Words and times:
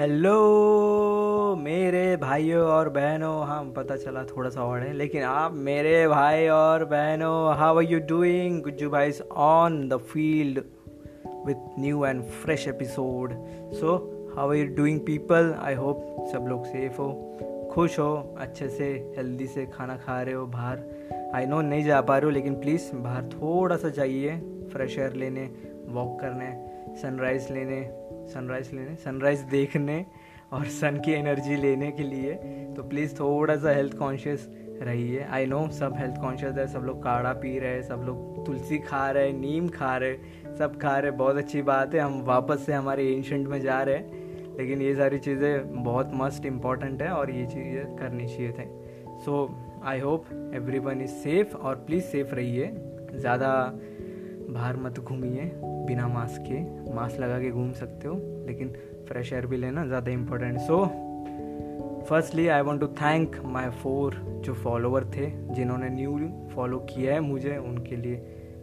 Hello 0.00 1.56
मेरे 1.60 2.16
भाइयों 2.16 2.62
और 2.66 2.88
बहनों। 2.88 3.46
हाँ 3.46 3.64
पता 3.76 3.96
चला 3.96 4.22
थोड़ा 4.24 4.50
सा 4.50 4.62
और 4.62 4.80
है, 4.80 4.92
लेकिन 4.92 5.22
आप 5.22 5.54
मेरे 5.54 6.08
भाई 6.08 6.46
और 6.48 6.84
बहनों 6.84 7.56
how 7.56 7.76
are 7.76 7.84
you 7.84 7.98
doing 8.08 8.62
Gujju 8.62 8.88
Bhai 8.90 9.12
on 9.32 9.88
the 9.88 9.96
field 10.12 10.58
with 11.46 11.78
new 11.78 12.04
and 12.06 12.22
fresh 12.22 12.66
episode 12.68 13.34
so 13.80 13.96
how 14.36 14.50
are 14.50 14.56
you 14.56 14.66
doing 14.76 15.00
people 15.00 15.54
I 15.60 15.74
hope 15.74 16.26
सब 16.32 16.46
लोग 16.48 16.64
सेफ़ 16.64 16.96
हो, 16.98 17.68
खुश 17.72 17.98
हो, 17.98 18.36
अच्छे 18.38 18.68
से 18.68 19.14
हेल्दी 19.16 19.46
से 19.46 19.66
खाना 19.66 19.96
खा 19.96 20.20
रहे 20.22 20.34
हो, 20.34 20.46
बाहर। 20.46 21.30
आई 21.34 21.46
नो 21.46 21.60
नहीं 21.60 21.84
जा 21.84 22.00
पा 22.00 22.18
रहे 22.18 22.24
हो, 22.24 22.30
लेकिन 22.30 22.60
प्लीज़ 22.60 22.92
बाहर 22.94 23.30
थोड़ा 23.32 23.76
सा 23.76 23.88
जाइए 23.88 24.40
फ्रेश 24.72 24.98
एयर 24.98 25.12
लेने 25.14 25.50
वॉक 25.88 26.20
करने 26.20 26.96
सनराइज़ 27.02 27.52
लेने। 27.52 27.88
सनराइज़ 28.28 28.74
लेने 28.74 28.94
सनराइज़ 28.96 29.44
देखने 29.44 30.04
और 30.52 30.64
सन 30.66 31.00
की 31.04 31.12
एनर्जी 31.12 31.56
लेने 31.56 31.90
के 31.92 32.02
लिए। 32.02 32.34
तो 32.76 32.82
प्लीज़ 32.82 33.14
थोड़ा 33.14 33.56
सा 33.56 33.70
हेल्थ 33.70 33.96
कॉन्शियस 33.98 34.48
रहिए। 34.82 35.22
आई 35.22 35.46
नो 35.46 35.66
सब 35.70 35.96
हेल्थ 35.96 36.20
कॉन्शियस 36.20 36.56
है, 36.56 36.66
सब 36.66 36.80
लोग 36.80 37.02
काढ़ा 37.02 37.32
पी 37.32 37.58
रहे 37.58 37.70
हैं, 37.70 37.82
सब 37.82 38.02
लोग 38.06 38.46
तुलसी 38.46 38.78
खा 38.78 39.10
रहे 39.10 39.28
हैं, 39.28 39.38
नीम 39.38 39.68
खा 39.68 39.96
रहे 39.96 40.56
सब 40.58 40.78
खा 40.80 40.98
रहे 40.98 41.10
बहुत 41.10 41.36
अच्छी 41.36 41.62
बात 41.62 41.94
है, 41.94 42.00
हम 42.00 42.20
वापस 42.22 42.66
से 42.66 42.72
हमारे 42.72 43.06
एंशंट 43.12 43.48
में 43.48 43.60
जा 43.60 43.82
रहे 43.82 43.96
हैं। 43.96 44.56
लेकिन 44.58 44.82
ये 44.82 44.94
सारी 44.94 45.18
चीज़ें 45.18 45.82
बहुत 45.84 46.10
मस्ट 46.14 46.46
इंपॉर्टेंट 46.46 47.02
है 47.02 47.10
और 47.10 47.30
ये 47.30 47.46
चीज़ें 47.46 47.96
करनी 47.96 48.26
चाहिए 48.26 48.52
थे। 48.52 48.64
So 49.24 49.48
I 49.84 50.00
hope 50.00 50.24
everyone 50.78 51.00
is 51.00 51.10
safe 51.10 51.56
और 51.56 51.74
प्लीज़ 51.76 52.04
सेफ़ 52.04 52.34
रहिए। 52.34 52.70
ज़्यादा 53.14 53.50
बाहर 54.50 54.76
मत 54.76 54.98
घूमिए, 55.00 55.50
बिना 55.86 56.08
मास्क 56.08 56.42
के। 56.42 56.94
मास्क 56.94 57.20
लगा 57.20 57.38
के 57.40 57.50
घूम 57.50 57.72
सकते 57.72 58.08
हो, 58.08 58.14
लेकिन 58.46 58.72
फ्रेश 59.08 59.32
एयर 59.32 59.46
भी 59.46 59.56
लेना 59.56 59.86
ज़्यादा 59.86 60.10
important 60.12 60.58
so 60.60 60.84
firstly 62.08 62.46
I 62.48 62.60
want 62.60 62.80
to 62.80 62.86
thank 62.96 63.36
my 63.44 63.68
four 63.82 64.14
जो 64.44 64.54
फॉलोअर 64.54 65.04
थे, 65.16 65.30
जिन्होंने 65.54 65.88
न्यू 65.90 66.18
फॉलो 66.54 66.78
किया 66.90 67.14
है 67.14 67.20
मुझे, 67.20 67.56
उनके 67.58 67.96
लिए 67.96 68.16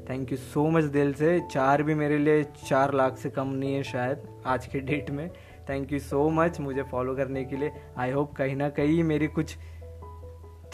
थैंक 0.09 0.31
यू 0.31 0.37
सो 0.37 0.69
मच 0.69 0.83
दिल 0.91 1.13
से। 1.13 1.39
चार 1.51 1.83
भी 1.83 1.95
मेरे 1.95 2.17
लिए 2.17 2.43
चार 2.65 2.93
लाख 2.93 3.17
से 3.17 3.29
कम 3.29 3.47
नहीं 3.49 3.73
है 3.73 3.83
शायद, 3.83 4.27
आज 4.45 4.67
के 4.67 4.79
डेट 4.81 5.09
में। 5.11 5.29
थैंक 5.69 5.91
यू 5.93 5.99
सो 5.99 6.29
मच 6.29 6.59
मुझे 6.59 6.83
फॉलो 6.91 7.15
करने 7.15 7.43
के 7.45 7.57
लिए। 7.57 7.71
आई 7.97 8.11
होप 8.11 8.33
कहीं 8.35 8.55
ना 8.55 8.69
कहीं 8.69 9.03
मेरी 9.03 9.27
कुछ 9.29 9.55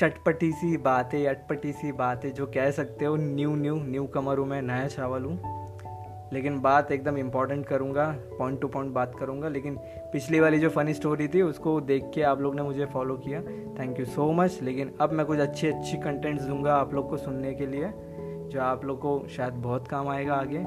चटपटी 0.04 0.52
सी 0.52 0.78
बातें, 0.78 1.28
अटपटी 1.28 1.72
सी 1.72 1.92
बातें 1.92 2.34
जो 2.34 2.46
कह 2.46 2.70
सकते 2.72 3.06
हो 3.06 3.16
न्यू 3.16 3.54
न्यू 3.56 3.76
न्यू 3.76 4.06
कमर 4.06 4.38
हूँ 4.38 4.48
मैं, 4.48 4.62
नया 4.62 4.88
चावल 4.88 5.24
हूँ। 5.24 6.32
लेकिन 6.34 6.60
बात 6.62 6.92
एकदम 6.92 7.18
इंपॉर्टेंट 7.18 7.66
करूँगा 7.66 8.06
पॉइंट 8.40 8.60
टू 8.62 8.68
पॉइंट 8.68 8.92
बात 8.94 9.16
करूँगा, 9.20 9.50
लेकिन 9.50 9.78
पिछली 10.14 10.40
वाली 10.40 10.60
जो 10.60 10.70
फ़नी 10.70 10.94
स्टोरी 10.94 11.28
थी, 11.28 11.42
उसको 11.42 11.80
देख 11.82 12.12
के 12.16 12.22
आप 12.22 12.42
लोग 12.42 12.56
ने 12.56 12.62
मुझे 12.62 12.86
फॉलो 12.86 13.16
किया। 13.18 13.42
थैंक 13.80 14.00
यू 14.00 14.06
सो 14.06 14.32
मच 14.32 14.60
लेकिन 14.64 14.92
अब 15.02 15.12
मैं 15.12 15.26
कुछ 15.26 15.40
अच्छी 15.40 15.68
अच्छी 15.68 15.98
कंटेंट्स 15.98 16.44
दूँगा 16.44 16.76
आप 16.76 16.94
लोग 16.94 17.10
को 17.10 17.18
सुनने 17.18 17.54
के 17.54 17.68
लिए, 17.68 17.92
जो 18.50 18.62
आप 18.62 18.86
लोग 18.86 19.00
को 19.00 19.28
शायद 19.28 19.54
बहुत 19.54 19.88
काम 19.88 20.08
आएगा 20.08 20.34
आगे। 20.34 20.64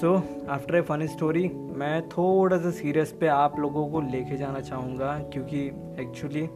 So 0.00 0.14
after 0.48 0.76
a 0.76 0.80
funny 0.82 1.08
story 1.08 1.46
मैं 1.76 2.08
थोड़ा 2.08 2.58
सा 2.58 2.70
सीरियस 2.70 3.12
पे 3.20 3.26
आप 3.26 3.58
लोगों 3.60 3.86
को 3.88 4.00
लेके 4.00 4.36
जाना 4.36 4.60
चाहूँगा, 4.60 5.18
क्योंकि 5.32 5.66
actually 6.00 6.48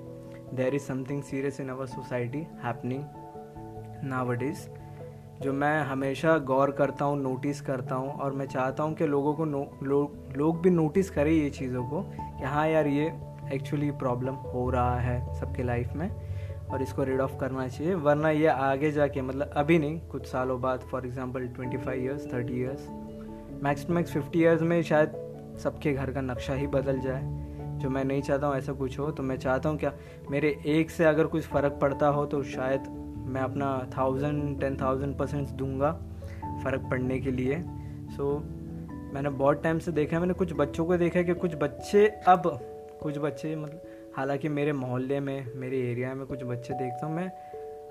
there 0.55 0.75
is 0.75 0.83
something 0.83 1.23
serious 1.23 1.61
in 1.61 1.69
our 1.69 1.87
society 1.87 2.47
happening 2.65 3.05
now 4.05 4.33
is 4.35 4.67
जो 5.43 5.53
मैं 5.53 5.83
हमेशा 5.83 6.39
गौर 6.39 6.71
करता 6.71 7.05
हूँ 7.05 7.23
नोटिस 7.23 7.61
करता 7.61 7.95
हूँ 7.95 8.13
और 8.13 8.33
मैं 8.33 8.47
चाहता 8.47 8.83
हूँ 8.83 8.95
कि 8.95 9.07
लोगों 9.07 9.35
को 9.35 9.45
लो, 9.45 10.31
लोग 10.37 10.61
भी 10.63 10.71
नोटिस 10.71 11.11
करें 11.11 11.33
ये 11.33 11.51
चीज़ों 11.51 11.85
को 11.85 12.03
कि 12.19 12.45
हाँ 12.45 12.69
यार 12.69 12.87
ये 12.87 13.13
एक्चुअली 13.53 13.91
प्रॉब्लम 13.91 14.35
हो 14.35 14.71
रहा 14.71 15.01
है 15.01 15.35
सबके 15.35 15.63
लाइफ 15.63 15.93
में 15.93 16.09
और 16.71 16.83
इसको 16.83 17.05
रेड 17.05 17.21
ऑफ़ 17.21 17.37
करना 17.39 17.69
चाहिए। 17.69 17.95
वरना 17.95 18.31
ये 18.31 18.47
आगे 18.47 18.91
जाके 18.93 19.23
मतलब 19.23 19.51
अभी 19.57 19.79
नहीं 19.79 20.01
कुछ 20.01 20.27
सालों 20.27 20.61
बाद 20.61 20.81
for 20.81 21.07
example 21.07 21.47
twenty 21.47 21.77
five 21.77 22.03
years 22.03 22.33
thirty 22.33 22.61
years 22.61 22.89
max 23.63 23.87
to 23.87 23.95
max 23.95 24.13
fifty 24.13 24.41
years 24.41 24.63
में 24.63 24.83
शायद 24.83 25.13
सबके 25.63 25.93
घर 25.93 26.11
का 26.11 26.21
नक्शा 26.21 26.55
ही 26.55 26.67
बदल 26.67 27.01
जाए। 27.01 27.44
जो 27.85 27.91
मैं 27.91 28.05
नहीं 28.05 28.23
चाहता 28.23 28.47
हूँ 28.47 28.57
ऐसा 28.57 28.73
कुछ 28.73 28.99
हो 28.99 29.11
तो 29.11 29.23
मैं 29.23 29.37
चाहता 29.37 29.69
हूँ 29.69 29.79
क्या 29.79 29.93
मेरे 30.31 30.57
एक 30.67 30.91
से 30.91 31.05
अगर 31.05 31.27
कुछ 31.27 31.43
फ़र्क 31.43 31.79
पड़ता 31.83 32.09
हो 32.09 32.27
तो 32.27 32.43
शायद 32.43 32.81
मैं 33.27 33.41
अपना 33.41 33.91
थाउज़ेंड 33.99 34.61
टेन 34.61 34.77
थाउज़ेंड 34.77 35.19
परसेंट 35.19 35.49
दूँगा 35.49 35.93
फ़र्क 36.65 36.89
पड़ने 36.91 37.19
के 37.21 37.31
लिए। 37.31 37.61
सो 38.17 38.35
so, 38.35 39.15
मैंने 39.15 39.31
बहुत 39.31 39.63
टाइम 39.63 39.79
से 39.79 39.93
देखा 39.93 40.17
है 40.17 40.21
मैंने 40.21 40.35
कुछ 40.35 40.53
बच्चों 40.53 40.87
को 40.87 40.97
देखा 40.97 41.19
है 41.19 41.25
कि 41.25 41.35
कुछ 41.35 41.55
बच्चे 41.55 42.07
अब 42.07 42.43
कुछ 43.03 43.19
बच्चे 43.19 43.57
मतलब 43.57 43.83
हालाँकि 44.17 44.49
मेरे 44.49 44.73
मोहल्ले 44.73 45.21
में 45.21 45.47
मेरे 45.57 45.79
एरिया 45.79 46.15
में 46.15 46.27
कुछ 46.27 46.45
बच्चे 46.45 46.75
देखता 46.75 47.07
हूँ 47.07 47.15
मैं 47.15 47.29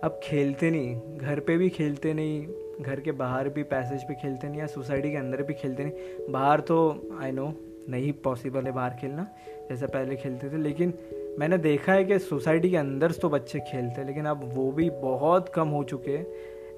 अब 0.04 0.20
खेलते 0.24 0.72
नहीं 0.72 1.18
घर 1.18 1.40
पे 1.40 1.58
भी 1.58 1.70
खेलते 1.70 2.14
नहीं 2.14 2.48
घर 2.82 3.00
के 3.00 3.12
बाहर 3.12 3.50
भी 3.50 3.64
पैसेज 3.64 4.04
पे 4.04 4.14
खेलते 4.14 4.50
नहीं 4.50 4.60
या 4.60 4.68
सोसाइटी 4.68 5.12
के 5.12 5.18
अंदर 5.18 5.44
भी 5.44 5.54
खेलते 5.54 5.84
नहीं। 5.84 6.32
बाहर 6.34 6.60
तो 6.60 6.78
आई 7.22 7.32
नो 7.32 7.54
नहीं 7.90 8.12
पॉसिबल 8.24 8.66
है 8.66 8.72
बाहर 8.72 8.94
खेलना। 9.02 9.28
जैसे 9.70 9.88
पहले 9.88 10.16
खेलते 10.16 10.50
थे, 10.50 10.58
लेकिन 10.58 10.94
मैंने 11.40 11.58
देखा 11.58 11.94
है 11.94 12.04
कि 12.04 12.20
सोसाइटी 12.20 12.70
के 12.70 12.78
अंदर 12.78 13.12
तो 13.12 13.30
बच्चे 13.30 13.60
खेलते 13.62 14.02
हैं, 14.02 14.08
लेकिन 14.08 14.26
अब 14.26 14.50
वो 14.54 14.72
भी 14.72 14.90
बहुत 14.92 15.50
कम 15.50 15.68
हो 15.68 15.84
चुके 15.84 16.12
हैं। 16.12 16.26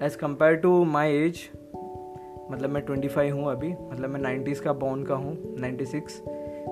As 0.03 0.17
compare 0.17 0.55
to 0.55 0.83
my 0.85 1.15
age 1.17 1.49
मतलब 2.51 2.69
मैं 2.69 2.81
ट्वेंटी 2.85 3.07
फाइव 3.07 3.35
हूँ 3.35 3.51
अभी 3.51 3.73
मतलब 3.81 4.09
मैं 4.09 4.19
नाइन्टीज़ 4.21 4.61
का 4.61 4.73
बॉर्न 4.75 5.03
का 5.03 5.15
हूँ 5.15 5.37
नाइन्टी 5.59 5.85
सिक्स 5.85 6.19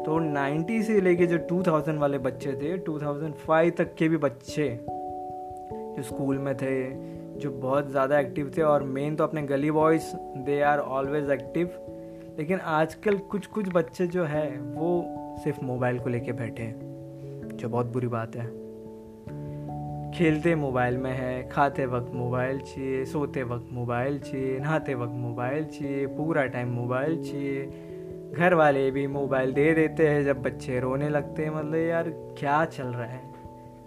तो 0.06 0.18
नाइन्टी 0.20 0.82
से 0.84 1.00
लेके 1.02 1.26
जो 1.26 1.38
टू 1.50 1.62
थाउज़ेंड 1.64 2.00
वाले 2.00 2.18
बच्चे 2.20 2.54
थे 2.54 2.78
टू 2.78 3.00
थाउज़ेंड 3.02 3.34
फाइव 3.38 3.74
तक 3.78 3.94
के 3.96 4.08
भी 4.10 4.18
बच्चे 4.18 4.68
जो 5.96 6.04
स्कूल 6.04 6.38
में 6.38 6.56
थे, 6.58 6.74
जो 7.40 7.52
बहुत 7.52 7.90
ज़्यादा 7.92 8.20
एक्टिव 8.20 8.52
थे, 8.58 8.62
और 8.62 8.84
मेन 8.84 9.16
तो 9.16 9.24
अपने 9.24 9.42
गली 9.44 9.72
boys 9.72 10.04
they 10.46 10.60
are 10.62 10.80
always 10.80 11.30
active 11.32 11.72
लेकिन 12.38 12.60
आजकल 12.60 13.18
कुछ 13.18 13.46
कुछ 13.46 13.70
बच्चे 13.74 14.08
जो 14.08 14.24
है, 14.24 14.62
वो 14.62 15.16
सिर्फ़ 15.44 15.62
मोबाइल 15.62 16.00
को 16.00 16.10
लेके 16.10 16.32
बैठे 16.32 16.64
हैं, 16.64 16.80
जो 17.54 17.70
बहुत 17.70 17.86
बुरी 17.86 18.08
बात 18.08 18.36
है। 18.36 18.64
खेलते 20.12 20.56
मोबाइल 20.56 20.98
में 20.98 21.12
है, 21.12 21.50
खाते 21.50 21.86
वक्त 21.86 22.12
मोबाइल 22.14 22.60
चाहिए, 22.60 23.06
सोते 23.06 23.44
वक्त 23.44 23.68
मोबाइल 23.72 24.20
चाहिए, 24.20 24.60
नहाते 24.60 24.94
वक्त 24.94 25.14
मोबाइल 25.14 25.66
चाहिए, 25.66 26.06
पूरा 26.06 26.46
टाइम 26.46 26.68
मोबाइल 26.68 27.24
चाहिए। 27.24 27.72
घर 28.34 28.54
वाले 28.54 28.92
भी 28.92 29.08
मोबाइल 29.08 29.54
दे 29.54 29.74
देते 29.74 30.08
हैं 30.08 30.24
जब 30.24 30.42
बच्चे 30.42 30.80
रोने 30.80 31.10
लगते 31.10 31.44
हैं 31.44 31.50
मतलब 31.50 31.76
यार 31.76 32.10
क्या 32.10 32.66
चल 32.66 32.88
रहा 32.88 33.06
है? 33.06 33.34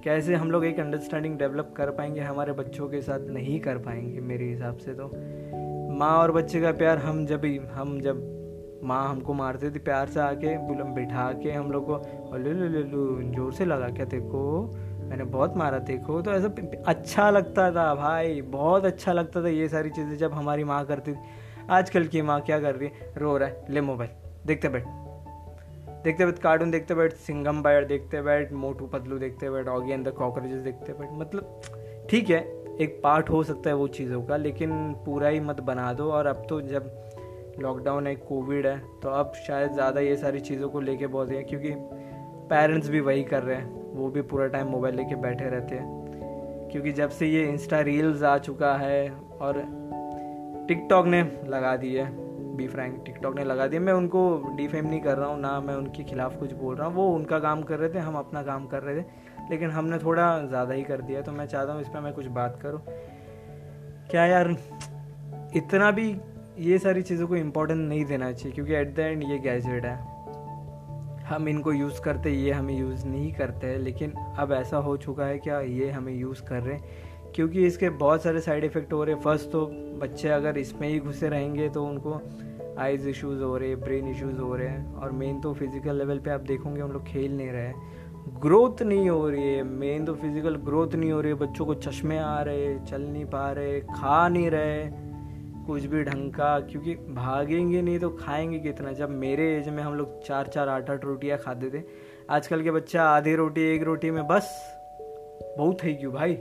कैसे 0.05 0.35
हम 0.35 0.51
लोग 0.51 0.65
एक 0.65 0.81
अंडरस्टैंडिंग 0.81 1.39
डेवलप 1.39 1.75
कर 1.77 1.91
पाएँगे, 1.91 2.21
हमारे 2.21 2.53
बच्चों 2.53 2.89
के 2.89 3.01
साथ 3.01 3.21
नहीं 3.21 3.61
कर 3.61 3.79
पाएँगे 3.79 4.21
मेरे 4.21 4.45
हिसाब 4.45 4.77
से 4.77 4.95
तो। 4.95 5.13
माँ 5.95 6.19
और 6.19 6.33
बच्चे 6.33 6.61
का 6.61 6.73
प्यार, 6.73 6.99
हम 6.99 7.27
जब 7.27 7.45
हम 7.73 8.01
जब 8.01 8.36
माँ 8.85 9.09
हमको 9.09 9.35
मारते 9.35 9.71
थे 9.71 9.79
प्यार 9.79 10.09
से 10.09 10.21
आके 10.21 10.57
बुलम 10.59 10.93
बिठा 10.95 11.31
के 11.33 11.53
हम 11.53 11.71
लोग 11.73 11.87
को 11.87 11.99
ज़ोर 13.37 13.53
से 13.53 13.65
लगा 13.65 13.89
क्या 13.89 14.05
देखो 14.07 14.43
मैंने 15.09 15.25
बहुत 15.25 15.57
मारा 15.57 15.79
देखो 15.79 16.21
तो 16.23 16.33
ऐसा 16.33 16.49
अच्छा 16.87 17.29
लगता 17.31 17.71
था 17.73 17.95
भाई, 17.95 18.41
बहुत 18.43 18.85
अच्छा 18.85 19.13
लगता 19.13 19.43
था 19.45 19.49
ये 19.49 19.69
सारी 19.69 19.91
चीज़ें 19.91 20.17
जब 20.19 20.33
हमारी 20.33 20.65
माँ 20.65 20.85
करती 20.87 21.13
थी। 21.13 21.19
आजकल 21.71 22.07
की 22.07 22.23
माँ 22.23 22.41
क्या 22.41 22.59
कर 22.61 22.75
रही 22.75 22.89
है? 22.89 23.13
रो 23.17 23.37
रहा 23.37 23.49
है। 23.49 23.65
ले 23.71 23.81
मोबाइल, 23.81 24.11
देखते 24.47 24.69
बैठ। 24.69 24.85
देखते 26.05 26.27
बैठ, 26.27 26.39
कार्टून 26.39 26.71
देखते 26.71 26.95
बैठ 26.95 27.13
सिंगम 27.13 27.63
बैठ 27.63 27.87
देखते 27.89 28.23
बैठ, 28.23 28.53
मोटू 28.53 28.87
पतलू 28.87 29.19
देखते 29.19 29.51
बैठ, 29.51 29.69
ऑगी 29.69 29.93
अंदर 29.93 30.11
कॉकरोचेस 30.11 30.61
देखते 30.61 30.93
बैठ। 30.93 31.11
मतलब 31.13 31.61
ठीक 32.11 32.31
है, 32.31 32.41
एक 32.81 33.01
पार्ट 33.05 33.31
हो 33.31 33.43
सकता 33.43 33.71
है 33.71 33.77
वो 33.77 33.89
चीज़ों 33.89 34.23
का, 34.23 34.37
लेकिन 34.37 34.71
पूरा 35.07 35.29
ही 35.29 35.41
मत 35.41 35.61
बना 35.63 35.93
दो। 35.93 36.11
और 36.13 36.27
अब 36.27 36.47
तो 36.49 36.61
जब 36.61 36.91
लॉकडाउन 37.61 38.07
है 38.07 38.15
कोविड 38.17 38.67
है 38.67 38.79
तो 39.03 39.09
अब 39.11 39.33
शायद 39.47 39.73
ज़्यादा 39.73 40.01
ये 40.01 40.17
सारी 40.17 40.41
चीज़ों 40.41 40.69
को 40.69 40.81
लेके 40.81 41.07
बहुत 41.07 41.31
है, 41.31 41.43
क्योंकि 41.45 41.73
पेरेंट्स 42.51 42.89
भी 42.89 43.01
वही 43.01 43.23
कर 43.25 43.43
रहे 43.43 43.57
हैं, 43.57 43.95
वो 43.95 44.09
भी 44.11 44.23
पूरा 44.23 44.47
टाइम 44.49 44.67
मोबाइल 44.67 44.95
लेके 44.97 45.15
बैठे 45.23 45.49
रहते 45.51 45.75
हैं। 45.75 46.69
क्योंकि 46.73 46.93
जब 46.93 47.11
से 47.11 47.27
ये 47.27 47.45
इंस्टा 47.45 47.81
रील्स 47.81 48.23
आ 48.23 48.37
चुका 48.39 48.75
है 48.77 49.11
और 49.41 49.63
टिकटॉक 50.69 51.07
ने 51.07 51.23
लगा 51.49 51.77
दी 51.77 51.95
है 51.95 52.11
बी 52.57 52.67
फ्रैंक 52.69 53.03
टिकटॉक 53.07 53.35
ने 53.37 53.45
लगा 53.45 53.67
दिया 53.67 53.81
मैं 53.81 53.93
उनको 53.93 54.21
डिफेम 54.57 54.87
नहीं 54.87 55.01
कर 55.01 55.17
रहा 55.19 55.29
हूँ, 55.29 55.41
ना 55.41 55.61
मैं 55.61 55.75
उनके 55.75 56.05
खिलाफ 56.05 56.39
कुछ 56.39 56.53
बोल 56.53 56.77
रहा 56.77 56.87
हूँ, 56.87 56.95
वो 56.95 57.09
उनका 57.15 57.39
काम 57.39 57.63
कर 57.63 57.79
रहे 57.79 57.89
थे, 57.95 57.99
हम 57.99 58.15
अपना 58.15 58.43
काम 58.43 58.67
कर 58.67 58.83
रहे 58.83 59.01
थे, 59.01 59.05
लेकिन 59.51 59.71
हमने 59.71 59.99
थोड़ा 59.99 60.27
ज़्यादा 60.45 60.75
ही 60.75 60.83
कर 60.83 61.01
दिया 61.03 61.23
तो 61.23 61.33
मैं 61.33 61.47
चाहता 61.47 61.73
हूँ 61.73 61.83
इस 61.83 61.89
पर 61.89 62.01
मैं 62.01 62.13
कुछ 62.13 62.27
बात 62.29 62.59
करूँ। 62.63 62.81
क्या 64.11 64.25
यार, 64.27 64.57
इतना 65.57 65.91
भी 65.91 66.11
ये 66.59 66.79
सारी 66.79 67.03
चीज़ों 67.03 67.27
को 67.29 67.37
इम्पोर्टेंस 67.37 67.79
नहीं 67.79 68.05
देना 68.05 68.31
चाहिए, 68.33 68.53
क्योंकि 68.55 68.75
एट 68.75 68.95
द 68.97 68.99
एंड 68.99 69.23
ये 69.23 69.39
गैजेट 69.39 69.85
है। 69.85 69.97
हम 71.25 71.49
इनको 71.49 71.73
यूज़ 71.73 72.01
करते, 72.01 72.31
ये 72.31 72.53
हमें 72.53 72.79
यूज़ 72.79 73.07
नहीं 73.07 73.33
करते 73.33 73.67
हैं 73.67 73.79
लेकिन 73.79 74.13
अब 74.39 74.53
ऐसा 74.53 74.77
हो 74.77 74.97
चुका 74.97 75.27
है 75.27 75.39
क्या 75.39 75.61
ये 75.61 75.91
हमें 75.91 76.13
यूज़ 76.15 76.43
कर 76.43 76.63
रहे 76.63 76.75
हैं? 76.75 77.33
क्योंकि 77.35 77.67
इसके 77.67 77.91
बहुत 77.91 78.23
सारे 78.23 78.41
साइड 78.41 78.65
इफ़ेक्ट 78.65 78.93
हो 78.93 79.03
रहे 79.05 79.15
हैं। 79.15 79.23
फ़र्स्ट 79.23 79.51
तो 79.53 79.67
बच्चे 80.01 80.29
अगर 80.29 80.59
इसमें 80.59 80.89
ही 80.89 80.99
घुसे 81.01 81.29
रहेंगे 81.29 81.69
तो 81.69 81.85
उनको 81.85 82.21
आइज़ 82.79 83.09
इश्यूज़ 83.09 83.43
हो 83.43 83.57
रहे 83.57 83.69
हैं 83.69 83.81
ब्रेन 83.81 84.09
इश्यूज़ 84.09 84.41
हो 84.41 84.55
रहे 84.57 84.69
हैं। 84.69 84.95
और 84.95 85.13
मेन 85.13 85.41
तो 85.41 85.53
फ़िज़िकल 85.55 85.99
लेवल 85.99 86.19
पे 86.19 86.31
आप 86.31 86.41
देखोगे, 86.41 86.81
हम 86.81 86.93
लोग 86.93 87.07
खेल 87.07 87.37
नहीं 87.37 87.51
रहे 87.51 87.73
ग्रोथ 88.41 88.83
नहीं 88.83 89.09
हो 89.11 89.29
रही 89.31 89.55
है। 89.55 89.63
मेन 89.63 90.05
तो 90.05 90.15
फ़िज़िकल 90.15 90.57
ग्रोथ 90.65 90.95
नहीं 90.95 91.11
हो 91.13 91.21
रही 91.21 91.33
है। 91.33 91.39
बच्चों 91.39 91.67
को 91.67 91.75
चश्मे 91.75 92.19
आ 92.19 92.41
रहे, 92.41 92.79
चल 92.81 93.03
नहीं 93.03 93.25
पा 93.25 93.51
रहे, 93.53 93.81
खा 93.81 94.29
नहीं 94.29 94.51
रहे। 94.51 95.06
कुछ 95.67 95.85
भी 95.85 96.03
ढंग 96.05 96.33
का, 96.33 96.59
क्योंकि 96.61 96.95
भागेंगे 96.95 97.83
नहीं 97.83 97.99
तो 97.99 98.11
खाएँगे 98.11 98.59
कितना। 98.59 98.93
जब 98.93 99.11
मेरे 99.11 99.57
एज 99.57 99.69
में 99.69 99.83
हम 99.83 99.95
लोग 99.95 100.23
चार 100.25 100.47
चार 100.47 100.69
आठ 100.69 100.91
आठ 100.91 101.05
रोटियाँ 101.05 101.39
खाते 101.39 101.71
थे, 101.71 101.83
आजकल 102.31 102.63
के 102.63 102.71
बच्चा 102.71 103.03
आधी 103.03 103.35
रोटी, 103.35 103.63
एक 103.75 103.83
रोटी 103.83 104.11
में 104.11 104.27
बस, 104.27 104.51
बहुत 105.59 105.83
है 105.83 105.93
क्यों 105.95 106.13
भाई? 106.13 106.33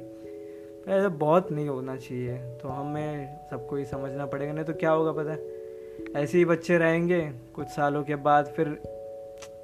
ऐसा 0.87 1.07
बहुत 1.09 1.51
नहीं 1.51 1.67
होना 1.67 1.95
चाहिए 1.95 2.37
तो 2.61 2.69
हमें 2.69 3.39
सबको 3.51 3.77
ये 3.77 3.85
समझना 3.85 4.25
पड़ेगा, 4.25 4.53
नहीं 4.53 4.65
तो 4.65 4.73
क्या 4.73 4.91
होगा 4.91 5.11
पता 5.11 5.31
है? 5.31 6.23
ऐसे 6.23 6.37
ही 6.37 6.45
बच्चे 6.45 6.77
रहेंगे, 6.77 7.21
कुछ 7.55 7.67
सालों 7.67 8.03
के 8.03 8.15
बाद 8.15 8.45
फिर 8.45 8.77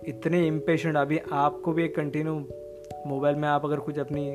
इतने 0.08 0.46
इम्पेशेंट 0.48 0.96
अभी 0.98 1.20
आपको 1.34 1.74
भी 1.74 1.84
एक 1.86 1.96
कंटिन्यू 1.96 2.34
मोबाइल 3.08 3.36
में 3.36 3.48
आप 3.48 3.66
अगर 3.66 3.80
कुछ 3.80 4.00
अपनी 4.00 4.30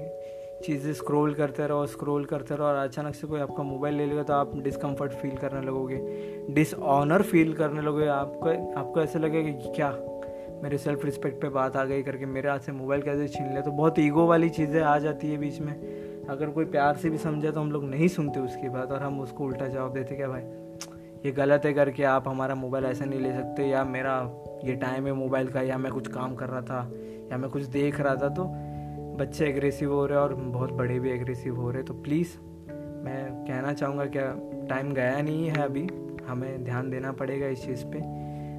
चीज़ें 0.64 0.92
स्क्रॉल 0.94 1.34
करते 1.34 1.66
रहो 1.66 1.86
स्क्रॉल 1.86 2.24
करते 2.24 2.54
रहो 2.54 2.66
और 2.66 2.74
अचानक 2.74 3.14
से 3.14 3.26
कोई 3.26 3.40
आपका 3.40 3.62
मोबाइल 3.62 3.94
ले 3.94 4.06
लेगा 4.06 4.22
तो 4.22 4.32
आप 4.32 4.56
डिस्कम्फर्ट 4.58 5.12
फील 5.12 5.36
करने 5.36 5.60
लगोगे। 5.66 5.96
डिसऑनर 6.50 7.22
फील 7.22 7.52
करने 7.54 7.80
लगोगे। 7.80 8.06
आपको 8.06 8.78
आपको 8.78 9.00
ऐसे 9.00 9.18
लगेगा 9.18 9.50
कि 9.50 9.72
क्या? 9.76 9.90
मेरे 10.62 10.78
सेल्फ 10.78 11.04
रिस्पेक्ट 11.04 11.40
पे 11.42 11.48
बात 11.48 11.76
आ 11.76 11.84
गई 11.84 12.02
करके, 12.02 12.26
मेरे 12.26 12.48
हाथ 12.50 12.58
से 12.58 12.72
मोबाइल 12.72 13.02
कैसे 13.02 13.28
छीन 13.28 13.48
लिया 13.48 13.60
तो 13.62 13.70
बहुत 13.72 13.98
ईगो 13.98 14.26
वाली 14.26 14.48
चीज़ें 14.50 14.80
आ 14.82 14.98
जाती 14.98 15.30
है 15.30 15.38
बीच 15.38 15.60
में। 15.60 15.74
अगर 16.28 16.50
कोई 16.50 16.64
प्यार 16.66 16.96
से 16.96 17.10
भी 17.10 17.18
समझे 17.18 17.50
तो 17.50 17.60
हम 17.60 17.72
लोग 17.72 17.84
नहीं 17.84 18.08
सुनते 18.08 18.40
उसकी 18.40 18.68
बात 18.68 18.92
और 18.92 19.02
हम 19.02 19.20
उसको 19.20 19.44
उल्टा 19.44 19.66
जवाब 19.66 19.92
देते 19.92 20.14
क्या 20.14 20.28
भाई, 20.28 20.42
ये 21.26 21.32
गलत 21.32 21.64
है 21.64 21.72
करके 21.72 22.04
आप 22.04 22.28
हमारा 22.28 22.54
मोबाइल 22.54 22.84
ऐसा 22.84 23.04
नहीं 23.04 23.20
ले 23.20 23.32
सकते 23.32 23.66
या 23.66 23.84
मेरा, 23.84 24.18
ये 24.64 24.74
टाइम 24.76 25.06
है 25.06 25.12
मोबाइल 25.12 25.48
का 25.48 25.62
या 25.62 25.78
मैं 25.78 25.92
कुछ 25.92 26.08
काम 26.08 26.34
कर 26.34 26.48
रहा 26.48 26.62
था 26.62 26.90
या 27.32 27.36
मैं 27.36 27.50
कुछ 27.50 27.62
देख 27.70 28.00
रहा 28.00 28.14
था 28.14 28.28
तो 28.28 28.44
बच्चे 29.16 29.46
एग्रेसिव 29.46 29.92
हो 29.92 30.06
रहे 30.06 30.18
हैं 30.18 30.24
और 30.24 30.34
बहुत 30.34 30.72
बड़े 30.72 30.98
भी 31.00 31.10
एग्रेसिव 31.10 31.56
हो 31.56 31.68
रहे 31.68 31.76
हैं 31.76 31.86
तो 31.86 31.94
प्लीज़ 31.94 32.28
मैं 33.04 33.44
कहना 33.48 33.72
चाहूँगा 33.72 34.04
क्या 34.04 34.36
टाइम 34.68 34.92
गया 34.92 35.22
नहीं 35.22 35.48
है 35.48 35.62
अभी? 35.62 35.86
हमें 36.26 36.64
ध्यान 36.64 36.90
देना 36.90 37.12
पड़ेगा 37.12 37.46
इस 37.46 37.66
चीज़ 37.66 37.84
पे। 37.84 37.98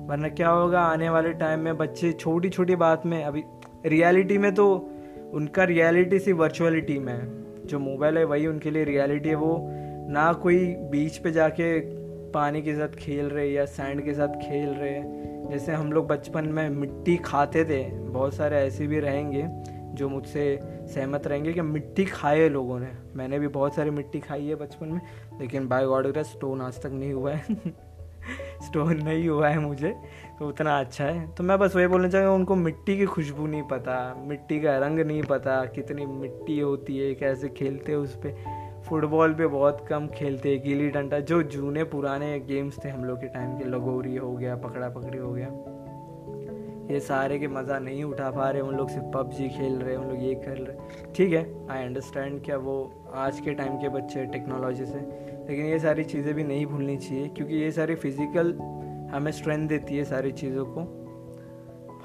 वरना 0.08 0.30
क्या 0.30 0.50
होगा, 0.50 0.82
आने 0.82 1.10
वाले 1.10 1.34
टाइम 1.34 1.60
में 1.60 1.78
बच्चे 1.78 2.12
छोटी 2.12 2.50
छोटी 2.50 2.76
बात 2.76 3.06
में, 3.06 3.24
अभी 3.24 3.44
रियलिटी 3.86 4.38
में 4.38 4.54
तो 4.56 4.90
उनका 5.34 5.64
रियलिटी 5.64 6.20
सिर्फ़ 6.20 6.40
वर्चुअलिटी 6.40 7.00
में 7.00 7.14
है। 7.14 7.48
जो 7.66 7.80
मोबाइल 7.80 8.18
है, 8.18 8.24
वही 8.24 8.48
उनके 8.48 8.72
लिए 8.72 8.84
रियलिटी 8.84 9.30
है। 9.30 9.36
वो 9.36 9.58
ना 10.10 10.34
कोई 10.34 10.66
बीच 10.66 11.18
पे 11.18 11.32
जाके 11.32 11.80
पानी 12.32 12.62
के 12.62 12.74
साथ 12.74 12.88
खेल 12.88 13.26
रहे 13.26 13.50
या 13.50 13.66
सैंड 13.66 14.02
के 14.02 14.14
साथ 14.14 14.28
खेल 14.28 14.70
रहे। 14.70 15.02
जैसे 15.52 15.72
हम 15.72 15.92
लोग 15.92 16.08
बचपन 16.08 16.46
में 16.46 16.70
मिट्टी 16.70 17.18
खाते 17.18 17.66
थे, 17.66 17.90
बहुत 17.90 18.34
सारे 18.34 18.56
ऐसे 18.56 18.88
भी 18.88 19.00
रहेंगे। 19.00 19.48
जो 19.98 20.10
मुझसे 20.10 20.60
सहमत 20.64 21.28
रहेंगे 21.28 21.54
कि 21.54 21.62
मिट्टी 21.62 22.06
खाए 22.06 22.50
लोगों 22.50 22.80
ने। 22.80 22.92
मैंने 23.16 23.40
भी 23.40 23.48
बहुत 23.48 23.76
सारी 23.76 23.90
मिट्टी 23.90 24.20
खाई 24.20 24.46
है 24.46 24.56
बचपन 24.56 24.88
में, 24.88 25.02
लेकिन 25.40 25.68
बाय 25.68 25.86
गॉड 25.86 26.12
का 26.12 26.24
स्टोन 26.24 26.62
आज 26.62 26.82
तक 26.82 26.90
नहीं 26.92 27.14
हुआ 27.14 27.34
है। 27.34 27.46
स्टोन 28.64 29.04
नहीं 29.04 29.30
हुआ 29.30 29.50
है 29.50 29.60
मुझे 29.60 29.96
तो 30.40 30.48
उतना 30.48 30.80
अच्छा 30.80 31.06
है। 31.06 31.32
तो 31.32 31.44
मैं 31.44 31.60
बस 31.60 31.76
वही 31.76 31.88
बोलना 31.88 32.10
चाहूँगा, 32.10 32.32
उनको 32.32 32.56
मिट्टी 32.56 32.98
की 32.98 33.06
खुशबू 33.06 33.48
नहीं 33.48 33.64
पता, 33.64 34.24
मिट्टी 34.28 34.62
का 34.62 34.78
रंग 34.78 35.00
नहीं 35.00 35.24
पता, 35.24 35.66
कितनी 35.66 36.06
मिट्टी 36.06 36.60
होती 36.60 36.98
है, 36.98 37.16
कैसे 37.16 37.50
खेलते 37.50 37.92
हैं 37.92 38.00
उस 38.00 38.16
पर 38.16 38.38
फुटबॉल 38.90 39.34
पे 39.34 39.48
बहुत 39.48 39.86
कम 39.90 40.08
खेलते 40.08 40.58
गिली 40.58 40.90
डंडा, 40.90 41.20
जो 41.20 41.44
जूने 41.44 41.84
पुराने 41.84 42.40
गेम्स 42.40 42.86
थे 42.86 42.90
हम 42.90 43.06
लोग 43.06 43.18
के 43.18 43.28
टाइम 43.28 43.58
के, 43.58 43.66
लगोरी 43.66 44.16
हो 44.16 44.34
गया 44.34 44.56
पकड़ा 44.56 44.90
पकड़ी 44.90 45.18
हो 45.18 45.34
गया। 45.34 45.48
ये 46.88 47.00
सारे 47.00 47.38
के 47.40 47.48
मज़ा 47.48 47.78
नहीं 47.80 48.04
उठा 48.04 48.30
पा 48.32 48.50
रहे, 48.50 48.62
उन 48.62 48.76
लोग 48.76 48.90
सिर्फ़ 48.90 49.06
पबजी 49.14 49.48
खेल 49.50 49.74
रहे 49.74 49.94
हैं 49.94 50.02
उन 50.02 50.10
लोग 50.10 50.24
ये 50.24 50.36
खेल 50.36 50.64
रहे। 50.66 51.14
ठीक 51.16 51.34
है 51.34 51.46
आई 51.70 51.86
अंडरस्टैंड 51.86 52.44
क्या 52.44 52.58
वो 52.58 52.76
आज 53.16 53.40
के 53.40 53.54
टाइम 53.54 53.76
के 53.78 53.90
बच्चे 53.90 54.26
टेक्नोलॉजी 54.28 54.86
से। 54.86 55.00
लेकिन 55.50 55.66
ये 55.66 55.80
सारी 55.80 56.04
चीज़ें 56.04 56.34
भी 56.36 56.44
नहीं 56.44 56.66
भूलनी 56.66 56.98
चाहिए, 56.98 57.28
क्योंकि 57.28 57.56
ये 57.56 57.72
सारी 57.72 57.96
फ़िज़िकल 57.96 58.54
हमें 59.12 59.32
स्ट्रेंथ 59.32 59.68
देती 59.70 59.98
है 59.98 60.04
सारी 60.06 60.32
चीज़ों 60.34 60.66
को। 60.68 60.94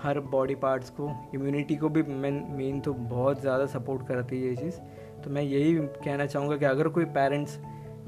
हर 0.03 0.19
बॉडी 0.31 0.55
पार्ट्स 0.57 0.91
को 0.91 1.11
इम्यूनिटी 1.35 1.77
को 1.77 1.89
भी 1.89 2.03
मेन 2.03 2.45
मेन 2.51 2.81
तो 2.81 2.93
बहुत 2.93 3.41
ज़्यादा 3.41 3.67
सपोर्ट 3.69 4.07
करती 4.07 4.41
है 4.43 4.49
ये 4.49 4.57
चीज़। 4.57 4.81
तो 5.25 5.31
मैं 5.31 5.43
यही 5.43 5.75
कहना 5.75 6.27
चाहूँगा 6.27 6.57
कि 6.57 6.65
अगर 6.65 6.89
कोई 6.89 7.05
पेरेंट्स 7.17 7.59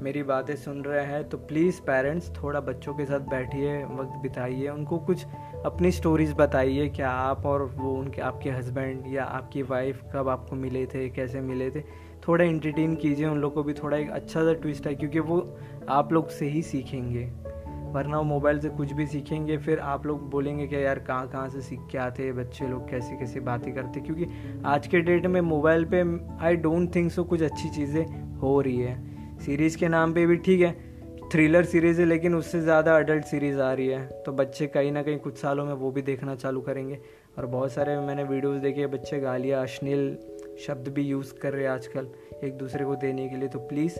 मेरी 0.01 0.23
बातें 0.23 0.55
सुन 0.55 0.81
रहे 0.83 1.05
हैं 1.05 1.23
तो 1.29 1.37
प्लीज़ 1.39 1.81
पेरेंट्स 1.81 2.31
थोड़ा 2.35 2.59
बच्चों 2.61 2.93
के 2.93 3.05
साथ 3.05 3.19
बैठिए, 3.29 3.77
वक्त 3.77 4.17
बिताइए, 4.23 4.67
उनको 4.69 4.97
कुछ 4.99 5.25
अपनी 5.65 5.91
स्टोरीज़ 5.91 6.33
बताइए, 6.33 6.89
क्या 6.89 7.11
आप 7.11 7.45
और 7.45 7.73
वो 7.75 7.93
उनके, 7.93 8.21
आपके 8.21 8.49
हस्बैंड 8.49 9.03
या 9.07 9.23
आपकी 9.23 9.61
वाइफ 9.61 10.03
कब 10.13 10.29
आपको 10.29 10.55
मिले 10.55 10.85
थे, 10.85 11.09
कैसे 11.09 11.41
मिले 11.41 11.71
थे? 11.71 11.81
थोड़ा 12.27 12.45
इंटरटेन 12.45 12.95
कीजिए, 12.95 13.25
उन 13.25 13.37
लोग 13.37 13.53
को 13.53 13.63
भी 13.63 13.73
थोड़ा 13.73 13.97
एक 13.97 14.09
अच्छा 14.09 14.41
सा 14.41 14.53
ट्विस्ट 14.53 14.87
है, 14.87 14.95
क्योंकि 14.95 15.19
वो 15.19 15.57
आप 15.89 16.13
लोग 16.13 16.29
से 16.29 16.45
ही 16.45 16.61
सीखेंगे। 16.61 17.25
वरना 17.91 18.17
वो 18.17 18.23
मोबाइल 18.23 18.59
से 18.59 18.69
कुछ 18.69 18.91
भी 18.91 19.07
सीखेंगे, 19.07 19.57
फिर 19.57 19.79
आप 19.79 20.05
लोग 20.05 20.29
बोलेंगे 20.29 20.67
कि 20.67 20.85
यार, 20.85 20.99
कहाँ 20.99 21.27
कहाँ 21.27 21.49
से 21.49 21.61
सीख 21.61 21.79
के 21.91 21.97
आते 21.97 22.23
हैं 22.23 22.35
बच्चे 22.35 22.67
लोग 22.67 22.89
कैसी 22.89 23.17
कैसी 23.17 23.39
बातें 23.39 23.75
करते? 23.75 23.99
क्योंकि 23.99 24.25
आज 24.65 24.87
के 24.87 24.99
डेट 24.99 25.25
में 25.25 25.41
मोबाइल 25.41 25.87
पे 25.93 26.03
आई 26.45 26.55
डोंट 26.55 26.95
थिंक 26.95 27.11
सो 27.11 27.23
कुछ 27.23 27.41
अच्छी 27.41 27.69
चीज़ें 27.69 28.37
हो 28.37 28.61
रही 28.61 28.77
है। 28.77 29.15
सीरीज़ 29.39 29.77
के 29.77 29.87
नाम 29.87 30.13
पे 30.13 30.25
भी 30.25 30.35
ठीक 30.35 30.61
है 30.61 30.94
थ्रिलर 31.31 31.65
सीरीज़ 31.65 31.99
है, 32.01 32.05
लेकिन 32.07 32.35
उससे 32.35 32.59
ज़्यादा 32.61 32.95
अडल्ट 32.97 33.25
सीरीज़ 33.25 33.59
आ 33.59 33.71
रही 33.73 33.87
है। 33.87 34.05
तो 34.25 34.31
बच्चे 34.33 34.67
कहीं 34.67 34.91
ना 34.91 35.01
कहीं 35.03 35.17
कुछ 35.19 35.37
सालों 35.37 35.65
में 35.65 35.73
वो 35.73 35.91
भी 35.91 36.01
देखना 36.01 36.35
चालू 36.35 36.61
करेंगे। 36.61 36.99
और 37.37 37.45
बहुत 37.45 37.71
सारे 37.71 37.97
मैंने 37.99 38.23
वीडियोस 38.23 38.59
देखे 38.61 38.87
बच्चे 38.87 39.19
गालियाँ, 39.19 39.61
अश्लील 39.63 40.17
शब्द 40.65 40.87
भी 40.87 41.03
यूज़ 41.03 41.33
कर 41.33 41.53
रहे 41.53 41.63
हैं 41.63 41.69
आजकल 41.69 42.07
एक 42.43 42.57
दूसरे 42.57 42.85
को 42.85 42.95
देने 42.95 43.27
के 43.29 43.35
लिए। 43.35 43.47
तो 43.49 43.59
प्लीज़ 43.61 43.99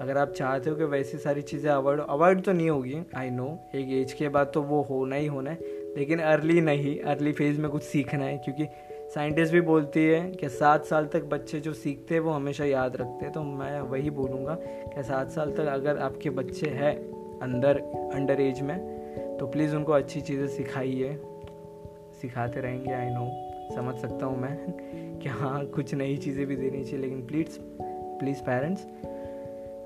अगर 0.00 0.18
आप 0.18 0.32
चाहते 0.32 0.70
हो 0.70 0.76
कि 0.76 0.84
वैसी 0.86 1.18
सारी 1.18 1.42
चीज़ें 1.42 1.70
अवॉइड 1.72 2.00
अवॉइड 2.00 2.42
तो 2.44 2.52
नहीं 2.52 2.70
होगी 2.70 3.02
आई 3.16 3.30
नो 3.30 3.46
एक 3.74 3.90
एज 3.92 4.12
के 4.12 4.28
बाद 4.28 4.50
तो 4.54 4.62
वो 4.62 4.82
होना 4.82 5.16
ही 5.16 5.26
होना 5.26 5.50
है, 5.50 5.58
लेकिन 5.96 6.18
अर्ली 6.20 6.60
नहीं 6.60 6.98
अर्ली 7.02 7.32
फ़ेज़ 7.32 7.60
में 7.60 7.70
कुछ 7.70 7.82
सीखना 7.82 8.24
है, 8.24 8.36
क्योंकि 8.38 8.64
साइंटिस्ट 9.10 9.52
भी 9.52 9.60
बोलती 9.60 10.04
है 10.04 10.30
कि 10.30 10.48
सात 10.48 10.84
साल 10.84 11.06
तक 11.06 11.24
बच्चे 11.24 11.60
जो 11.60 11.72
सीखते 11.72 12.14
हैं, 12.14 12.20
वो 12.20 12.30
हमेशा 12.30 12.64
याद 12.64 12.96
रखते 12.96 13.24
हैं। 13.24 13.32
तो 13.32 13.42
मैं 13.42 13.80
वही 13.80 14.10
बोलूँगा 14.10 14.56
कि 14.60 15.02
सात 15.02 15.30
साल 15.30 15.50
तक 15.50 15.66
अगर 15.66 15.98
आपके 15.98 16.30
बच्चे 16.30 16.68
हैं 16.68 16.94
अंदर, 17.40 17.78
अंडर 18.14 18.40
एज 18.40 18.60
में 18.60 19.36
तो 19.38 19.46
प्लीज़ 19.46 19.76
उनको 19.76 19.92
अच्छी 19.92 20.20
चीज़ें 20.20 20.46
सिखाइए। 20.48 21.18
सिखाते 22.20 22.60
रहेंगे 22.60 22.92
आई 22.92 23.08
नो 23.10 23.28
समझ 23.74 23.94
सकता 23.96 24.26
हूँ 24.26 24.40
मैं 24.40 25.18
कि 25.22 25.28
हाँ 25.28 25.64
कुछ 25.66 25.94
नई 25.94 26.16
चीज़ें 26.16 26.46
भी 26.46 26.56
देनी 26.56 26.84
चाहिए, 26.84 26.98
लेकिन 26.98 27.26
प्लीज़ 27.26 27.58
प्लीज़ 28.18 28.42
पेरेंट्स 28.42 28.86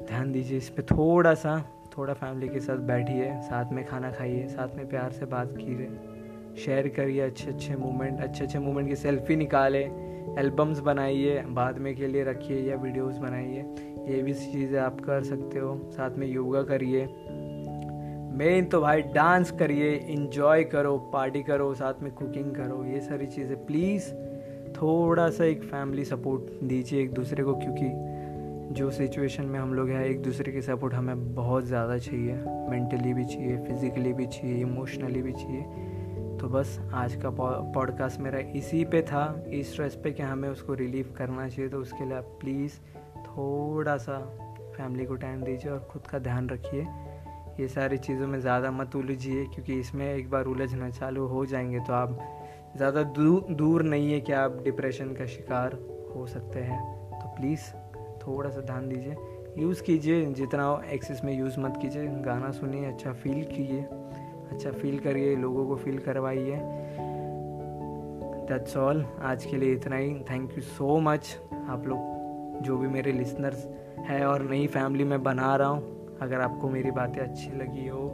ध्यान 0.08 0.32
दीजिए 0.32 0.58
इस 0.58 0.68
पर 0.68 0.82
थोड़ा 0.82 1.34
सा, 1.34 1.58
थोड़ा 1.98 2.14
फैमिली 2.14 2.48
के 2.48 2.60
साथ 2.60 2.76
बैठिए, 2.76 3.32
साथ 3.40 3.72
में 3.72 3.84
खाना 3.86 4.10
खाइए, 4.10 4.46
साथ 4.46 4.76
में 4.76 4.88
प्यार 4.88 5.12
से 5.12 5.26
बात 5.26 5.56
कीजिए। 5.56 6.17
शेयर 6.58 6.88
करिए 6.88 7.20
अच्छे 7.20 7.50
अच्छे 7.50 7.76
मोमेंट 7.76 8.20
अच्छे 8.20 8.44
अच्छे 8.44 8.58
मोमेंट 8.58 8.88
की 8.88 8.96
सेल्फी 8.96 9.36
निकाले 9.36 9.82
एल्बम्स 10.38 10.80
बनाइए, 10.80 11.42
बाद 11.48 11.78
में 11.78 11.94
के 11.96 12.06
लिए 12.06 12.24
रखिए 12.24 12.60
या 12.60 12.76
वीडियोस 12.76 13.16
बनाइए। 13.16 13.64
ये 14.08 14.22
भी 14.22 14.32
चीज़ें 14.34 14.78
आप 14.80 15.00
कर 15.00 15.22
सकते 15.22 15.58
हो, 15.58 15.76
साथ 15.92 16.18
में 16.18 16.26
योगा 16.26 16.62
करिए। 16.62 17.04
मेन 18.38 18.64
तो 18.64 18.80
भाई 18.80 19.02
डांस 19.14 19.50
करिए 19.50 19.94
इंजॉय 20.08 20.64
करो 20.64 20.96
पार्टी 21.12 21.42
करो, 21.42 21.72
साथ 21.74 22.02
में 22.02 22.12
कुकिंग 22.12 22.54
करो, 22.54 22.84
ये 22.84 23.00
सारी 23.00 23.26
चीज़ें। 23.26 23.56
प्लीज़ 23.66 24.10
थोड़ा 24.72 25.28
सा 25.30 25.44
एक 25.44 25.62
फैमिली 25.62 26.04
सपोर्ट 26.04 26.62
दीजिए 26.64 27.02
एक 27.02 27.12
दूसरे 27.12 27.44
को, 27.44 27.54
क्योंकि 27.54 27.90
जो 28.74 28.90
सिचुएशन 28.90 29.44
में 29.44 29.58
हम 29.58 29.74
लोग 29.74 29.88
हैं, 29.88 30.04
एक 30.04 30.22
दूसरे 30.22 30.52
की 30.52 30.62
सपोर्ट 30.62 30.94
हमें 30.94 31.34
बहुत 31.34 31.64
ज़्यादा 31.64 31.98
चाहिए। 31.98 32.34
मेंटली 32.70 33.14
भी 33.14 33.24
चाहिए 33.24 33.56
फिज़िकली 33.58 34.12
भी 34.12 34.26
चाहिए 34.26 34.60
इमोशनली 34.62 35.22
भी 35.22 35.32
चाहिए। 35.32 35.87
तो 36.40 36.48
बस 36.48 36.78
आज 36.94 37.14
का 37.14 37.30
पॉडकास्ट 37.74 38.20
मेरा 38.20 38.38
इसी 38.56 38.84
पे 38.84 39.00
था। 39.02 39.22
इस 39.48 39.70
स्ट्रेस 39.72 39.94
पे 39.94 40.10
कि 40.12 40.22
हमें 40.22 40.48
उसको 40.48 40.74
रिलीव 40.74 41.12
करना 41.16 41.48
चाहिए 41.48 41.70
तो 41.70 41.78
उसके 41.78 42.04
लिए 42.04 42.16
आप 42.16 42.24
प्लीज़ 42.40 42.72
थोड़ा 43.26 43.96
सा 43.96 44.18
फैमिली 44.76 45.04
को 45.04 45.14
टाइम 45.14 45.42
दीजिए 45.42 45.70
और 45.72 45.78
ख़ुद 45.92 46.06
का 46.06 46.18
ध्यान 46.18 46.48
रखिए। 46.48 46.86
ये 47.60 47.68
सारी 47.68 47.98
चीज़ों 47.98 48.26
में 48.26 48.38
ज़्यादा 48.40 48.70
मत 48.70 48.96
उलझिए, 48.96 49.44
क्योंकि 49.44 49.78
इसमें 49.80 50.06
एक 50.14 50.30
बार 50.30 50.44
उलझना 50.44 50.90
चालू 50.90 51.26
हो 51.26 51.44
जाएँगे 51.46 51.80
तो 51.80 51.92
आप 51.92 52.18
ज़्यादा 52.76 53.02
दूर 53.02 53.54
दूर 53.54 53.82
नहीं 53.82 54.12
है 54.12 54.20
कि 54.20 54.32
आप 54.32 54.60
डिप्रेशन 54.64 55.12
का 55.14 55.26
शिकार 55.26 55.78
हो 56.14 56.26
सकते 56.26 56.60
हैं। 56.60 56.80
तो 57.12 57.34
प्लीज़ 57.36 57.70
थोड़ा 58.22 58.50
सा 58.50 58.60
ध्यान 58.60 58.88
दीजिए। 58.88 59.16
यूज़ 59.58 59.82
कीजिए, 59.82 60.24
जितना 60.26 60.82
एक्सेस 60.90 61.20
में 61.24 61.38
यूज़ 61.38 61.60
मत 61.60 61.78
कीजिए। 61.82 62.06
गाना 62.22 62.50
सुनिए 62.52 62.84
अच्छा 62.84 63.12
फील 63.12 63.44
कीजिए। 63.46 63.86
अच्छा 64.50 64.70
फील 64.72 64.98
करिए, 64.98 65.34
लोगों 65.36 65.66
को 65.66 65.76
फील 65.76 65.98
करवाइए। 65.98 66.58
दैट्स 68.48 68.76
ऑल 68.76 69.04
आज 69.22 69.44
के 69.44 69.56
लिए 69.56 69.72
इतना 69.72 69.96
ही. 69.96 70.14
थैंक 70.30 70.52
यू 70.52 70.62
सो 70.62 70.98
मच 71.00 71.36
आप 71.68 71.86
लोग, 71.86 72.62
जो 72.62 72.76
भी 72.78 72.88
मेरे 72.88 73.12
लिसनर्स 73.12 73.66
है 74.00 74.24
और 74.26 74.42
नई 74.42 74.66
फैमिली 74.66 75.04
में 75.04 75.22
बना 75.22 75.54
रहा 75.56 75.68
हूँ, 75.68 76.16
अगर 76.20 76.40
आपको 76.40 76.68
मेरी 76.68 76.90
बातें 76.90 77.20
अच्छी 77.22 77.50
लगी 77.58 77.86
हो 77.88 78.08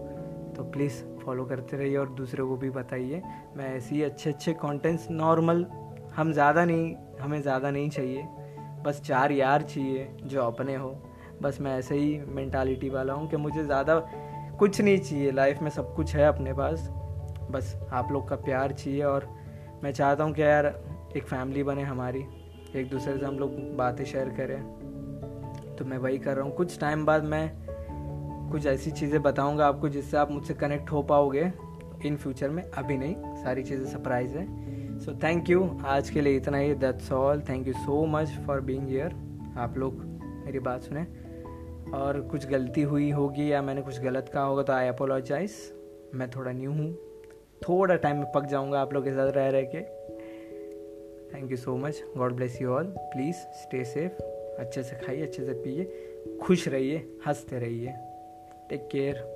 तो 0.56 0.62
प्लीज़ 0.64 1.02
फॉलो 1.20 1.44
करते 1.44 1.76
रहिए 1.76 1.96
और 1.96 2.08
दूसरे 2.14 2.44
को 2.44 2.56
भी 2.56 2.70
बताइए। 2.70 3.22
मैं 3.56 3.74
ऐसे 3.76 3.94
ही 3.94 4.02
अच्छे 4.02 4.30
अच्छे 4.30 4.52
कंटेंट्स 4.54 5.06
नॉर्मल 5.10 5.64
हम 6.16 6.32
ज़्यादा 6.32 6.64
नहीं, 6.64 6.94
हमें 7.20 7.40
ज़्यादा 7.42 7.70
नहीं 7.70 7.88
चाहिए। 7.90 8.22
बस 8.84 9.00
चार 9.04 9.32
यार 9.32 9.62
चाहिए, 9.62 10.08
जो 10.24 10.42
अपने 10.42 10.74
हो। 10.76 10.94
बस 11.42 11.58
मैं 11.60 11.76
ऐसे 11.78 11.94
ही 11.94 12.18
मैंटालिटी 12.28 12.88
वाला 12.88 13.12
हूँ 13.12 13.28
कि 13.30 13.36
मुझे 13.36 13.64
ज़्यादा 13.64 13.94
कुछ 14.58 14.80
नहीं 14.80 14.98
चाहिए 14.98 15.30
लाइफ 15.30 15.62
में 15.62 15.70
सब 15.70 15.94
कुछ 15.94 16.14
है 16.16 16.26
अपने 16.26 16.52
पास। 16.52 16.88
बस 17.50 17.74
आप 17.92 18.12
लोग 18.12 18.28
का 18.28 18.36
प्यार 18.36 18.72
चाहिए 18.72 19.02
और 19.02 19.28
मैं 19.82 19.92
चाहता 19.92 20.24
हूँ 20.24 20.32
कि 20.32 20.42
यार 20.42 20.66
एक 21.16 21.22
फैमिली 21.22 21.62
बने 21.62 21.82
हमारी, 21.82 22.24
एक 22.76 22.88
दूसरे 22.90 23.18
से 23.18 23.24
हम 23.26 23.38
लोग 23.38 23.76
बातें 23.76 24.04
शेयर 24.04 24.28
करें। 24.28 24.62
तो 25.76 25.84
मैं 25.84 25.98
वही 25.98 26.18
कर 26.18 26.36
रहा 26.36 26.44
हूँ। 26.44 26.54
कुछ 26.54 26.78
टाइम 26.80 27.04
बाद 27.06 27.24
मैं 27.24 27.50
कुछ 28.50 28.66
ऐसी 28.66 28.90
चीज़ें 28.90 29.22
बताऊँगा 29.22 29.66
आपको 29.66 29.88
जिससे 29.88 30.16
आप 30.16 30.30
मुझसे 30.30 30.54
कनेक्ट 30.54 30.90
हो 30.92 31.02
पाओगे। 31.02 31.52
इन 32.06 32.16
फ्यूचर 32.16 32.50
में 32.50 32.62
अभी 32.62 32.96
नहीं, 32.96 33.14
सारी 33.36 33.62
चीज़ें 33.62 33.84
सरप्राइज़ 33.86 34.36
है। 34.38 34.98
सो 35.00 35.12
थैंक 35.22 35.50
यू 35.50 35.68
आज 35.86 36.10
के 36.10 36.20
लिए 36.20 36.36
इतना 36.36 36.58
ही। 36.58 36.74
That's 36.74 37.12
all 37.12 37.40
thank 37.48 37.66
you 37.66 37.72
so 37.72 38.04
much 38.06 38.38
for 38.46 38.60
being 38.60 38.88
here 38.88 39.14
आप 39.58 39.78
लोग 39.78 40.02
मेरी 40.46 40.58
बात 40.58 40.82
सुने। 40.82 41.06
और 41.92 42.20
कुछ 42.20 42.46
गलती 42.46 42.82
हुई 42.82 43.10
होगी 43.10 43.52
या 43.52 43.62
मैंने 43.62 43.82
कुछ 43.82 44.00
गलत 44.00 44.28
कहा 44.28 44.42
होगा 44.42 44.62
तो 44.62 44.72
आई 44.72 44.88
अपोलोजाइज 44.88 45.52
मैं 46.14 46.30
थोड़ा 46.30 46.52
न्यू 46.52 46.72
हूँ। 46.72 46.94
थोड़ा 47.62 47.96
टाइम 47.96 48.16
में 48.16 48.32
पक 48.32 48.44
जाऊँगा 48.44 48.80
आप 48.80 48.94
लोग 48.94 49.04
के 49.04 49.10
साथ 49.10 49.32
रह 49.32 49.48
रह 49.48 49.62
के। 49.62 49.80
Thank 51.34 51.50
you 51.50 51.56
so 51.56 51.76
much 51.76 52.04
God 52.16 52.32
bless 52.32 52.62
you 52.62 52.70
all 52.70 52.84
please 52.84 53.36
stay 53.36 53.84
safe 53.84 54.22
अच्छे 54.60 54.82
से 54.82 54.96
खाइए, 54.96 55.22
अच्छे 55.22 55.44
से 55.44 55.52
पिए. 55.52 55.84
खुश 56.42 56.68
रहिए, 56.68 57.18
हँसते 57.26 57.58
रहिए. 57.58 57.94
Take 58.68 58.88
care 58.92 59.33